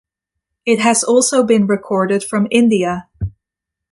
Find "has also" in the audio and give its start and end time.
0.79-1.43